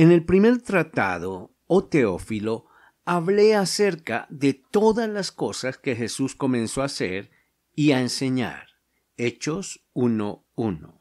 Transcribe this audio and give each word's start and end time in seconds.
En 0.00 0.12
el 0.12 0.24
primer 0.24 0.62
tratado, 0.62 1.54
oh 1.66 1.84
Teófilo, 1.84 2.64
hablé 3.04 3.54
acerca 3.54 4.26
de 4.30 4.54
todas 4.54 5.10
las 5.10 5.30
cosas 5.30 5.76
que 5.76 5.94
Jesús 5.94 6.34
comenzó 6.34 6.80
a 6.80 6.86
hacer 6.86 7.30
y 7.74 7.92
a 7.92 8.00
enseñar. 8.00 8.68
Hechos 9.18 9.84
1.1. 9.92 10.98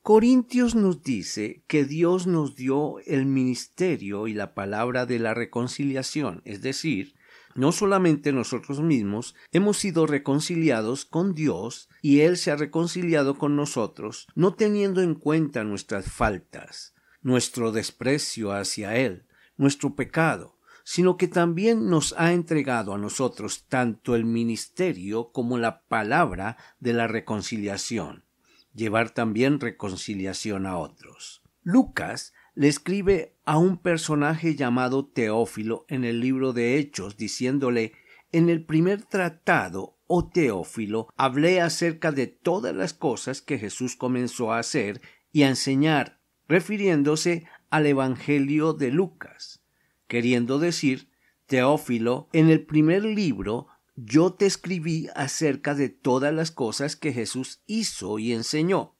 Corintios 0.00 0.74
nos 0.74 1.02
dice 1.02 1.62
que 1.66 1.84
Dios 1.84 2.26
nos 2.26 2.56
dio 2.56 3.00
el 3.00 3.26
ministerio 3.26 4.28
y 4.28 4.32
la 4.32 4.54
palabra 4.54 5.04
de 5.04 5.18
la 5.18 5.34
reconciliación, 5.34 6.40
es 6.46 6.62
decir, 6.62 7.16
no 7.54 7.70
solamente 7.70 8.32
nosotros 8.32 8.80
mismos 8.80 9.34
hemos 9.52 9.76
sido 9.76 10.06
reconciliados 10.06 11.04
con 11.04 11.34
Dios 11.34 11.90
y 12.00 12.20
Él 12.20 12.38
se 12.38 12.50
ha 12.50 12.56
reconciliado 12.56 13.36
con 13.36 13.56
nosotros, 13.56 14.26
no 14.34 14.54
teniendo 14.54 15.02
en 15.02 15.16
cuenta 15.16 15.64
nuestras 15.64 16.10
faltas, 16.10 16.94
nuestro 17.22 17.72
desprecio 17.72 18.52
hacia 18.52 18.96
Él, 18.96 19.26
nuestro 19.56 19.94
pecado, 19.94 20.58
sino 20.84 21.16
que 21.16 21.28
también 21.28 21.90
nos 21.90 22.14
ha 22.16 22.32
entregado 22.32 22.94
a 22.94 22.98
nosotros 22.98 23.66
tanto 23.68 24.14
el 24.14 24.24
ministerio 24.24 25.32
como 25.32 25.58
la 25.58 25.82
palabra 25.82 26.56
de 26.80 26.94
la 26.94 27.06
reconciliación, 27.06 28.24
llevar 28.72 29.10
también 29.10 29.60
reconciliación 29.60 30.64
a 30.66 30.78
otros. 30.78 31.42
Lucas 31.62 32.32
le 32.54 32.68
escribe 32.68 33.36
a 33.44 33.58
un 33.58 33.76
personaje 33.76 34.56
llamado 34.56 35.06
Teófilo 35.06 35.84
en 35.88 36.04
el 36.04 36.20
libro 36.20 36.52
de 36.52 36.78
Hechos, 36.78 37.16
diciéndole 37.16 37.92
en 38.32 38.48
el 38.48 38.64
primer 38.64 39.02
tratado, 39.04 39.98
oh 40.06 40.28
Teófilo, 40.28 41.08
hablé 41.16 41.60
acerca 41.60 42.12
de 42.12 42.26
todas 42.26 42.74
las 42.74 42.94
cosas 42.94 43.42
que 43.42 43.58
Jesús 43.58 43.94
comenzó 43.94 44.52
a 44.52 44.58
hacer 44.58 45.02
y 45.32 45.42
a 45.42 45.48
enseñar 45.48 46.17
refiriéndose 46.48 47.46
al 47.70 47.86
Evangelio 47.86 48.72
de 48.72 48.90
Lucas, 48.90 49.62
queriendo 50.06 50.58
decir, 50.58 51.10
Teófilo, 51.46 52.28
en 52.32 52.50
el 52.50 52.64
primer 52.64 53.04
libro 53.04 53.68
yo 53.96 54.32
te 54.32 54.46
escribí 54.46 55.08
acerca 55.16 55.74
de 55.74 55.88
todas 55.88 56.32
las 56.32 56.50
cosas 56.52 56.94
que 56.94 57.12
Jesús 57.12 57.62
hizo 57.66 58.18
y 58.18 58.32
enseñó. 58.32 58.94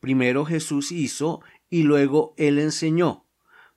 Primero 0.00 0.44
Jesús 0.44 0.90
hizo 0.90 1.42
y 1.70 1.84
luego 1.84 2.34
él 2.36 2.58
enseñó. 2.58 3.26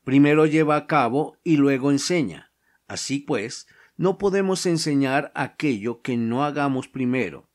Primero 0.03 0.47
lleva 0.47 0.75
a 0.75 0.87
cabo 0.87 1.37
y 1.43 1.57
luego 1.57 1.91
enseña. 1.91 2.51
Así 2.87 3.19
pues, 3.19 3.67
no 3.95 4.17
podemos 4.17 4.65
enseñar 4.65 5.31
aquello 5.35 6.01
que 6.01 6.17
no 6.17 6.43
hagamos 6.43 6.87
primero. 6.87 7.47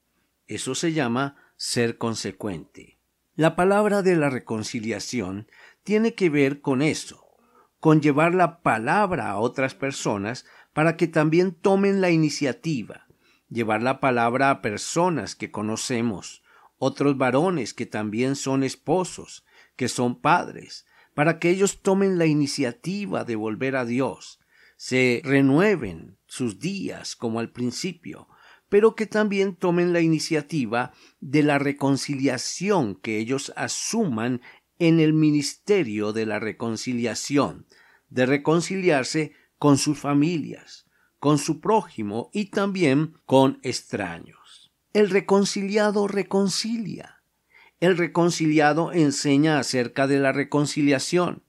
Eso 0.46 0.76
se 0.76 0.92
llama 0.92 1.36
ser 1.56 1.98
consecuente. 1.98 2.99
La 3.40 3.56
palabra 3.56 4.02
de 4.02 4.16
la 4.16 4.28
reconciliación 4.28 5.48
tiene 5.82 6.14
que 6.14 6.28
ver 6.28 6.60
con 6.60 6.82
eso, 6.82 7.38
con 7.78 8.02
llevar 8.02 8.34
la 8.34 8.60
palabra 8.60 9.30
a 9.30 9.38
otras 9.38 9.74
personas 9.74 10.44
para 10.74 10.98
que 10.98 11.08
también 11.08 11.52
tomen 11.54 12.02
la 12.02 12.10
iniciativa, 12.10 13.06
llevar 13.48 13.82
la 13.82 13.98
palabra 13.98 14.50
a 14.50 14.60
personas 14.60 15.36
que 15.36 15.50
conocemos, 15.50 16.42
otros 16.76 17.16
varones 17.16 17.72
que 17.72 17.86
también 17.86 18.36
son 18.36 18.62
esposos, 18.62 19.46
que 19.74 19.88
son 19.88 20.20
padres, 20.20 20.84
para 21.14 21.38
que 21.38 21.48
ellos 21.48 21.80
tomen 21.80 22.18
la 22.18 22.26
iniciativa 22.26 23.24
de 23.24 23.36
volver 23.36 23.74
a 23.74 23.86
Dios, 23.86 24.38
se 24.76 25.22
renueven 25.24 26.18
sus 26.26 26.58
días 26.58 27.16
como 27.16 27.40
al 27.40 27.52
principio, 27.52 28.28
pero 28.70 28.94
que 28.94 29.06
también 29.06 29.56
tomen 29.56 29.92
la 29.92 30.00
iniciativa 30.00 30.92
de 31.20 31.42
la 31.42 31.58
reconciliación 31.58 32.94
que 32.94 33.18
ellos 33.18 33.52
asuman 33.56 34.40
en 34.78 35.00
el 35.00 35.12
ministerio 35.12 36.14
de 36.14 36.24
la 36.24 36.38
reconciliación, 36.38 37.66
de 38.08 38.24
reconciliarse 38.24 39.34
con 39.58 39.76
sus 39.76 39.98
familias, 39.98 40.86
con 41.18 41.36
su 41.36 41.60
prójimo 41.60 42.30
y 42.32 42.46
también 42.46 43.14
con 43.26 43.58
extraños. 43.62 44.72
El 44.94 45.10
reconciliado 45.10 46.08
reconcilia. 46.08 47.22
El 47.80 47.98
reconciliado 47.98 48.92
enseña 48.92 49.58
acerca 49.58 50.06
de 50.06 50.20
la 50.20 50.32
reconciliación 50.32 51.42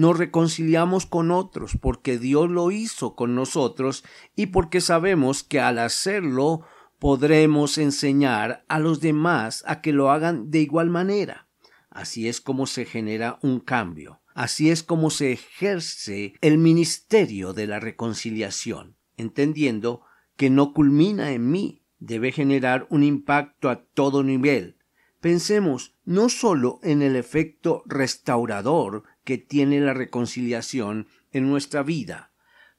nos 0.00 0.16
reconciliamos 0.16 1.04
con 1.04 1.30
otros 1.30 1.76
porque 1.78 2.18
Dios 2.18 2.48
lo 2.48 2.70
hizo 2.70 3.14
con 3.14 3.34
nosotros 3.34 4.02
y 4.34 4.46
porque 4.46 4.80
sabemos 4.80 5.42
que 5.42 5.60
al 5.60 5.78
hacerlo 5.78 6.62
podremos 6.98 7.76
enseñar 7.76 8.64
a 8.68 8.78
los 8.78 9.00
demás 9.00 9.62
a 9.66 9.82
que 9.82 9.92
lo 9.92 10.10
hagan 10.10 10.50
de 10.50 10.60
igual 10.60 10.88
manera. 10.88 11.48
Así 11.90 12.28
es 12.28 12.40
como 12.40 12.66
se 12.66 12.86
genera 12.86 13.38
un 13.42 13.60
cambio. 13.60 14.22
Así 14.32 14.70
es 14.70 14.82
como 14.82 15.10
se 15.10 15.32
ejerce 15.32 16.32
el 16.40 16.56
ministerio 16.56 17.52
de 17.52 17.66
la 17.66 17.78
reconciliación, 17.78 18.96
entendiendo 19.18 20.00
que 20.36 20.48
no 20.48 20.72
culmina 20.72 21.32
en 21.32 21.50
mí, 21.50 21.84
debe 21.98 22.32
generar 22.32 22.86
un 22.88 23.02
impacto 23.02 23.68
a 23.68 23.84
todo 23.84 24.22
nivel. 24.22 24.78
Pensemos 25.20 25.94
no 26.06 26.30
solo 26.30 26.80
en 26.82 27.02
el 27.02 27.16
efecto 27.16 27.82
restaurador 27.84 29.02
que 29.24 29.38
tiene 29.38 29.80
la 29.80 29.94
reconciliación 29.94 31.08
en 31.32 31.48
nuestra 31.48 31.82
vida. 31.82 32.32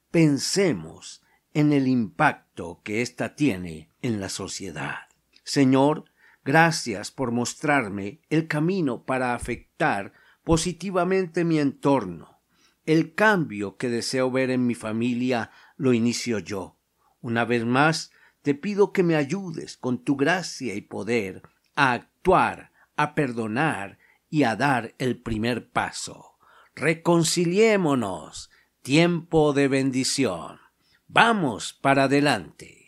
Pensemos 0.10 1.24
en 1.54 1.74
el 1.74 1.88
impacto 1.88 2.82
que 2.84 3.02
ésta 3.02 3.36
tiene 3.36 3.90
en 4.02 4.20
la 4.20 4.30
sociedad. 4.30 5.08
Señor, 5.44 6.06
gracias 6.44 7.12
por 7.12 7.32
mostrarme 7.32 8.22
el 8.30 8.48
camino 8.48 9.04
para 9.06 9.34
afectar 9.34 10.14
positivamente 10.44 11.44
mi 11.44 11.60
entorno. 11.60 12.42
El 12.86 13.14
cambio 13.14 13.78
que 13.78 13.90
deseo 13.90 14.32
ver 14.32 14.50
en 14.50 14.66
mi 14.66 14.76
familia 14.76 15.52
lo 15.78 15.94
inicio 15.94 16.40
yo. 16.40 16.78
Una 17.22 17.46
vez 17.46 17.66
más, 17.66 18.12
te 18.42 18.56
pido 18.56 18.92
que 18.92 19.04
me 19.04 19.16
ayudes 19.16 19.78
con 19.78 20.04
tu 20.04 20.16
gracia 20.16 20.74
y 20.74 20.82
poder 20.82 21.44
a 21.76 21.92
actuar, 21.92 22.72
a 22.96 23.14
perdonar 23.14 24.00
y 24.30 24.44
a 24.44 24.56
dar 24.56 24.96
el 24.98 25.22
primer 25.22 25.70
paso 25.70 26.31
reconciliémonos, 26.76 28.50
tiempo 28.82 29.54
de 29.54 29.68
bendición. 29.68 30.60
Vamos 31.08 31.74
para 31.74 32.04
adelante. 32.04 32.88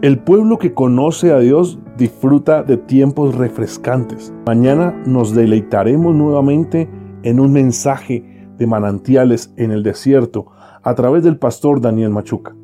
El 0.00 0.20
pueblo 0.20 0.58
que 0.58 0.74
conoce 0.74 1.32
a 1.32 1.40
Dios 1.40 1.80
disfruta 1.96 2.62
de 2.62 2.76
tiempos 2.76 3.34
refrescantes. 3.34 4.32
Mañana 4.46 4.94
nos 5.04 5.34
deleitaremos 5.34 6.14
nuevamente 6.14 6.88
en 7.22 7.40
un 7.40 7.52
mensaje 7.52 8.46
de 8.56 8.66
manantiales 8.66 9.52
en 9.56 9.70
el 9.70 9.82
desierto 9.82 10.46
a 10.82 10.94
través 10.94 11.22
del 11.22 11.38
pastor 11.38 11.80
Daniel 11.80 12.10
Machuca. 12.10 12.54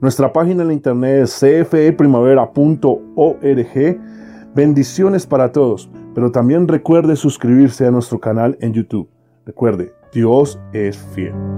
Nuestra 0.00 0.32
página 0.32 0.62
en 0.62 0.72
internet 0.72 1.24
es 1.24 1.38
cfeprimavera.org. 1.38 4.00
Bendiciones 4.54 5.26
para 5.26 5.52
todos, 5.52 5.90
pero 6.14 6.30
también 6.30 6.68
recuerde 6.68 7.16
suscribirse 7.16 7.86
a 7.86 7.90
nuestro 7.90 8.20
canal 8.20 8.56
en 8.60 8.72
YouTube. 8.72 9.08
Recuerde, 9.44 9.92
Dios 10.12 10.58
es 10.72 10.98
fiel. 11.14 11.57